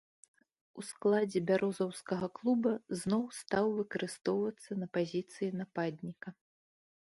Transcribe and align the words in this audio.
У 0.81 0.83
складзе 0.91 1.39
бярозаўскага 1.51 2.29
клуба 2.39 2.71
зноў 3.01 3.23
стаў 3.41 3.65
выкарыстоўвацца 3.81 4.71
на 4.81 4.87
пазіцыі 4.99 5.53
нападніка. 5.61 6.29